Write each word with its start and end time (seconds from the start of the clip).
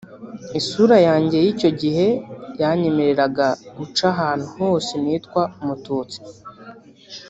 isura 0.59 0.97
yanjye 1.07 1.37
y’icyo 1.45 1.69
gihe 1.81 2.07
yanyemereraga 2.61 3.47
guca 3.77 4.03
ahantu 4.13 4.45
hose 4.61 4.93
nitwa 5.03 5.41
umututsi 5.61 6.19